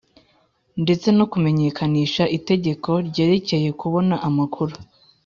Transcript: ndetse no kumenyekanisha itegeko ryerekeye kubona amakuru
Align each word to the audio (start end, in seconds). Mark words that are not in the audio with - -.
ndetse 0.83 1.07
no 1.17 1.25
kumenyekanisha 1.31 2.23
itegeko 2.37 2.91
ryerekeye 3.07 3.69
kubona 3.81 4.15
amakuru 4.27 4.73